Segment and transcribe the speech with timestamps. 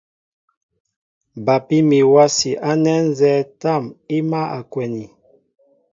[1.45, 3.83] Bapí mi wási ánɛ nzɛ́ɛ́ tâm
[4.15, 5.03] i mǎl a kwɛni.